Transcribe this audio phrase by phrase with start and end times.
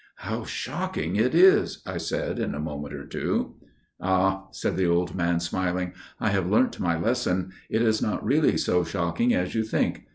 [0.15, 3.57] "How shocking it is!" I said in a moment or two.
[4.01, 7.51] "Ah!" said the old man, smiling, "I have learnt my lesson.
[7.69, 10.05] It is not really so shocking as you think.